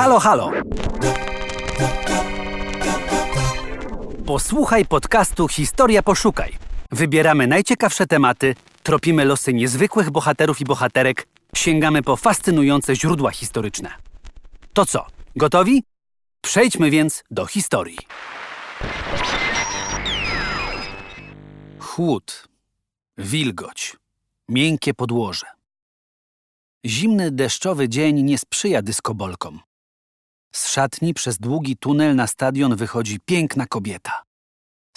Halo, 0.00 0.18
halo! 0.18 0.50
Posłuchaj 4.26 4.86
podcastu 4.86 5.48
Historia 5.48 6.02
Poszukaj. 6.02 6.58
Wybieramy 6.90 7.46
najciekawsze 7.46 8.06
tematy, 8.06 8.54
tropimy 8.82 9.24
losy 9.24 9.54
niezwykłych 9.54 10.10
bohaterów 10.10 10.60
i 10.60 10.64
bohaterek, 10.64 11.26
sięgamy 11.56 12.02
po 12.02 12.16
fascynujące 12.16 12.96
źródła 12.96 13.30
historyczne. 13.30 13.90
To 14.72 14.86
co, 14.86 15.06
gotowi? 15.36 15.82
Przejdźmy 16.40 16.90
więc 16.90 17.24
do 17.30 17.46
historii. 17.46 17.98
Chłód, 21.78 22.48
wilgoć, 23.18 23.96
miękkie 24.48 24.94
podłoże. 24.94 25.46
Zimny, 26.86 27.30
deszczowy 27.30 27.88
dzień 27.88 28.22
nie 28.22 28.38
sprzyja 28.38 28.82
dyskobolkom. 28.82 29.60
Z 30.52 30.68
szatni 30.68 31.14
przez 31.14 31.38
długi 31.38 31.76
tunel 31.76 32.16
na 32.16 32.26
stadion 32.26 32.76
wychodzi 32.76 33.20
piękna 33.20 33.66
kobieta. 33.66 34.22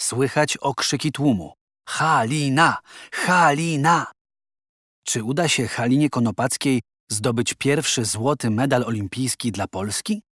Słychać 0.00 0.56
okrzyki 0.56 1.12
tłumu. 1.12 1.52
Halina! 1.88 2.78
Halina! 3.12 4.12
Czy 5.04 5.24
uda 5.24 5.48
się 5.48 5.66
Halinie 5.66 6.10
Konopackiej 6.10 6.82
zdobyć 7.10 7.54
pierwszy 7.54 8.04
złoty 8.04 8.50
medal 8.50 8.84
olimpijski 8.84 9.52
dla 9.52 9.68
Polski? 9.68 10.22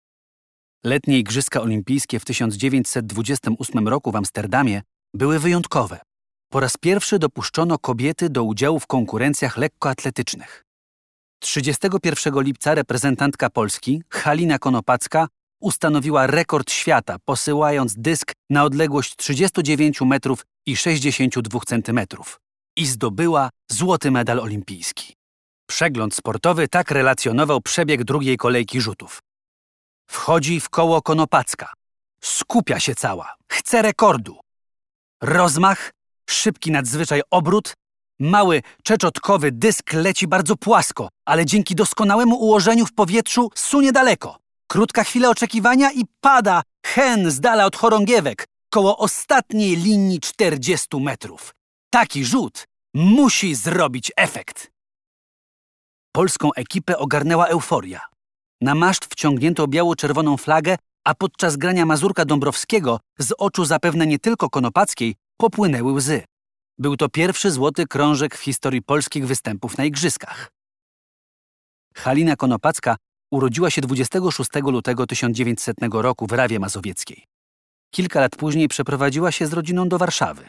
Letnie 0.85 1.19
Igrzyska 1.19 1.61
Olimpijskie 1.61 2.21
w 2.21 2.25
1928 2.25 3.89
roku 3.89 4.13
w 4.13 4.17
Amsterdamie 4.17 4.83
były 5.15 5.39
wyjątkowe. 5.39 6.01
Po 6.53 6.61
raz 6.61 6.77
pierwszy 6.77 7.19
dopuszczono 7.19 7.79
kobiety 7.79 8.31
do 8.31 8.45
udziału 8.45 8.81
w 8.81 8.87
konkurencjach 8.87 9.57
lekkoatletycznych. 9.57 10.65
31 11.53 12.41
lipca 12.43 12.75
reprezentantka 12.75 13.51
Polski, 13.51 14.03
Halina 14.11 14.59
Konopacka, 14.59 15.29
ustanowiła 15.61 16.27
rekord 16.27 16.71
świata, 16.71 17.17
posyłając 17.25 17.95
dysk 17.97 18.33
na 18.51 18.65
odległość 18.65 19.17
39 19.17 20.01
metrów 20.01 20.47
i 20.67 20.77
62 20.77 21.61
centymetrów 21.67 22.41
i 22.77 22.87
zdobyła 22.87 23.51
złoty 23.71 24.11
medal 24.11 24.41
olimpijski. 24.41 25.15
Przegląd 25.67 26.15
sportowy 26.15 26.69
tak 26.69 26.91
relacjonował 26.91 27.61
przebieg 27.61 28.05
drugiej 28.05 28.37
kolejki 28.37 28.81
rzutów. 28.81 29.23
Wchodzi 30.07 30.61
w 30.61 30.69
koło 30.69 31.03
Konopacka. 31.03 31.73
Skupia 32.25 32.81
się 32.81 32.95
cała. 32.95 33.35
Chce 33.49 33.83
rekordu. 33.83 34.41
Rozmach, 35.23 35.91
szybki 36.31 36.71
nadzwyczaj 36.71 37.23
obrót, 37.31 37.75
mały 38.21 38.63
czeczotkowy 38.83 39.53
dysk 39.53 39.93
leci 39.93 40.27
bardzo 40.27 40.57
płasko, 40.57 41.09
ale 41.25 41.47
dzięki 41.47 41.75
doskonałemu 41.75 42.37
ułożeniu 42.37 42.87
w 42.87 42.93
powietrzu 42.93 43.51
sunie 43.55 43.93
daleko. 43.93 44.37
Krótka 44.67 45.05
chwila 45.05 45.29
oczekiwania 45.29 45.93
i 45.93 46.05
pada 46.21 46.63
hen 46.87 47.31
z 47.31 47.41
dala 47.41 47.67
od 47.67 47.77
chorągiewek, 47.77 48.47
koło 48.71 48.99
ostatniej 48.99 49.77
linii 49.77 50.21
40 50.21 51.01
metrów. 51.01 51.55
Taki 51.91 52.25
rzut 52.25 52.65
musi 52.95 53.55
zrobić 53.55 54.13
efekt. 54.17 54.71
Polską 56.13 56.53
ekipę 56.57 56.99
ogarnęła 56.99 57.47
euforia. 57.47 58.01
Na 58.61 58.75
maszt 58.75 59.05
wciągnięto 59.05 59.69
biało-czerwoną 59.69 60.37
flagę, 60.37 60.77
a 61.05 61.15
podczas 61.15 61.57
grania 61.57 61.87
Mazurka 61.87 62.25
Dąbrowskiego 62.25 63.01
z 63.19 63.33
oczu 63.39 63.65
zapewne 63.65 64.07
nie 64.07 64.19
tylko 64.19 64.51
Konopackiej 64.51 65.15
popłynęły 65.37 65.93
łzy. 65.93 66.23
Był 66.83 66.97
to 66.97 67.09
pierwszy 67.09 67.51
złoty 67.51 67.87
krążek 67.87 68.37
w 68.37 68.41
historii 68.41 68.83
polskich 68.83 69.27
występów 69.27 69.79
na 69.79 69.85
Igrzyskach. 69.85 70.51
Halina 71.95 72.37
Konopacka 72.37 72.97
urodziła 73.31 73.71
się 73.71 73.81
26 73.81 74.51
lutego 74.55 75.07
1900 75.07 75.77
roku 75.93 76.27
w 76.27 76.33
Rawie 76.33 76.59
Mazowieckiej. 76.59 77.25
Kilka 77.95 78.21
lat 78.21 78.37
później 78.37 78.69
przeprowadziła 78.69 79.33
się 79.33 79.47
z 79.47 79.53
rodziną 79.53 79.89
do 79.89 79.99
Warszawy. 79.99 80.49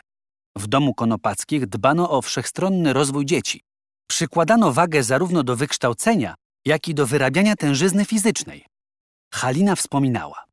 W 0.58 0.68
domu 0.68 0.94
Konopackich 0.94 1.66
dbano 1.66 2.09
o 2.09 2.22
wszechstronny 2.22 2.94
rozwój 2.94 3.25
dzieci. 3.25 3.62
Przykładano 4.08 4.72
wagę 4.72 5.03
zarówno 5.03 5.44
do 5.44 5.56
wykształcenia, 5.56 6.35
jak 6.66 6.88
i 6.88 6.94
do 6.94 7.08
wyrabiania 7.08 7.56
tężyzny 7.56 8.06
fizycznej. 8.06 8.66
Halina 9.34 9.75
wspominała. 9.75 10.44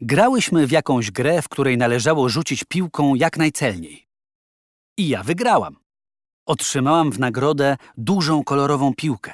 Grałyśmy 0.00 0.66
w 0.66 0.70
jakąś 0.70 1.10
grę, 1.10 1.42
w 1.42 1.48
której 1.48 1.78
należało 1.78 2.28
rzucić 2.28 2.64
piłką 2.64 3.14
jak 3.14 3.36
najcelniej. 3.36 4.09
I 4.96 5.08
ja 5.08 5.22
wygrałam. 5.22 5.76
Otrzymałam 6.46 7.12
w 7.12 7.18
nagrodę 7.18 7.76
dużą 7.96 8.44
kolorową 8.44 8.94
piłkę. 8.94 9.32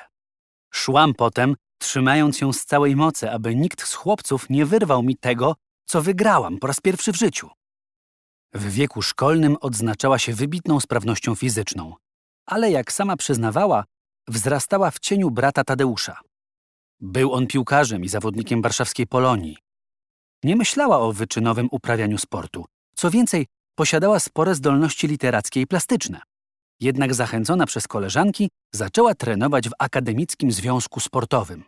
Szłam 0.72 1.15
potem, 1.15 1.56
trzymając 1.78 2.41
ją 2.41 2.53
z 2.53 2.65
całej 2.65 2.97
mocy, 2.97 3.31
aby 3.31 3.55
nikt 3.55 3.83
z 3.83 3.94
chłopców 3.94 4.50
nie 4.50 4.67
wyrwał 4.67 5.03
mi 5.03 5.17
tego, 5.17 5.56
co 5.87 6.03
wygrałam 6.03 6.59
po 6.59 6.67
raz 6.67 6.81
pierwszy 6.81 7.12
w 7.12 7.17
życiu. 7.17 7.50
W 8.55 8.71
wieku 8.71 9.03
szkolnym 9.03 9.56
odznaczała 9.61 10.19
się 10.19 10.33
wybitną 10.33 10.81
sprawnością 10.81 11.34
fizyczną, 11.34 11.94
ale 12.47 12.71
jak 12.71 12.93
sama 12.93 13.17
przyznawała, 13.17 13.84
wzrastała 14.28 14.91
w 14.91 14.99
cieniu 14.99 15.31
brata 15.31 15.65
Tadeusza. 15.65 16.21
Był 17.00 17.33
on 17.33 17.47
piłkarzem 17.47 18.05
i 18.05 18.09
zawodnikiem 18.09 18.62
warszawskiej 18.62 19.06
Polonii. 19.06 19.56
Nie 20.44 20.56
myślała 20.56 20.99
o 20.99 21.12
wyczynowym 21.12 21.69
uprawianiu 21.71 22.19
sportu. 22.19 22.65
Co 22.94 23.11
więcej, 23.11 23.47
posiadała 23.76 24.20
spore 24.20 24.54
zdolności 24.54 25.06
literackie 25.06 25.60
i 25.60 25.66
plastyczne. 25.66 26.20
Jednak 26.81 27.14
zachęcona 27.14 27.66
przez 27.66 27.88
koleżanki, 27.88 28.48
zaczęła 28.75 29.14
trenować 29.14 29.69
w 29.69 29.72
akademickim 29.78 30.53
związku 30.53 31.00
sportowym. 31.00 31.64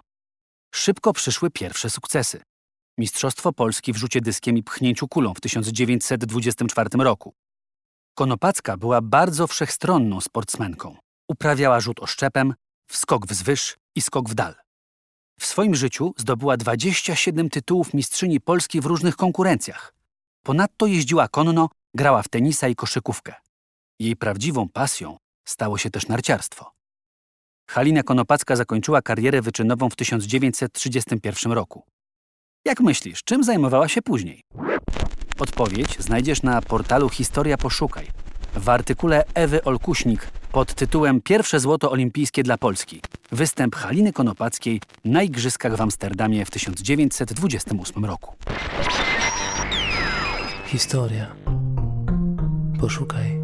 Szybko 0.74 1.12
przyszły 1.12 1.50
pierwsze 1.50 1.90
sukcesy. 1.90 2.42
Mistrzostwo 2.98 3.52
Polski 3.52 3.92
w 3.92 3.96
rzucie 3.96 4.20
dyskiem 4.20 4.56
i 4.56 4.62
pchnięciu 4.62 5.08
kulą 5.08 5.34
w 5.34 5.40
1924 5.40 6.88
roku. 6.98 7.34
Konopacka 8.14 8.76
była 8.76 9.00
bardzo 9.00 9.46
wszechstronną 9.46 10.20
sportsmenką. 10.20 10.96
Uprawiała 11.28 11.80
rzut 11.80 12.00
oszczepem, 12.00 12.54
wskok 12.90 13.26
wzwyż 13.26 13.76
i 13.94 14.00
skok 14.00 14.28
w 14.28 14.34
dal. 14.34 14.54
W 15.40 15.46
swoim 15.46 15.74
życiu 15.74 16.14
zdobyła 16.16 16.56
27 16.56 17.50
tytułów 17.50 17.94
mistrzyni 17.94 18.40
Polski 18.40 18.80
w 18.80 18.86
różnych 18.86 19.16
konkurencjach. 19.16 19.94
Ponadto 20.42 20.86
jeździła 20.86 21.28
konno, 21.28 21.68
grała 21.94 22.22
w 22.22 22.28
tenisa 22.28 22.68
i 22.68 22.74
koszykówkę. 22.74 23.34
Jej 24.00 24.16
prawdziwą 24.16 24.68
pasją 24.68 25.16
stało 25.48 25.78
się 25.78 25.90
też 25.90 26.08
narciarstwo. 26.08 26.72
Halina 27.70 28.02
Konopacka 28.02 28.56
zakończyła 28.56 29.02
karierę 29.02 29.42
wyczynową 29.42 29.90
w 29.90 29.96
1931 29.96 31.52
roku. 31.52 31.82
Jak 32.64 32.80
myślisz, 32.80 33.24
czym 33.24 33.44
zajmowała 33.44 33.88
się 33.88 34.02
później? 34.02 34.42
Odpowiedź 35.38 35.98
znajdziesz 35.98 36.42
na 36.42 36.62
portalu 36.62 37.08
Historia 37.08 37.56
Poszukaj 37.56 38.08
w 38.54 38.68
artykule 38.68 39.24
Ewy 39.34 39.64
Olkuśnik 39.64 40.30
pod 40.52 40.74
tytułem 40.74 41.20
Pierwsze 41.20 41.60
złoto 41.60 41.90
olimpijskie 41.90 42.42
dla 42.42 42.58
Polski. 42.58 43.00
Występ 43.32 43.76
Haliny 43.76 44.12
Konopackiej 44.12 44.80
na 45.04 45.22
Igrzyskach 45.22 45.76
w 45.76 45.80
Amsterdamie 45.80 46.44
w 46.44 46.50
1928 46.50 48.04
roku. 48.04 48.34
Historia. 50.66 51.47
Poszukaj. 52.78 53.37